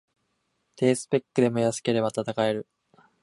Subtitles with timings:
[0.77, 2.67] 低スペックでも安ければ戦える